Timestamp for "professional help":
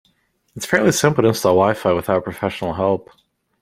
2.23-3.11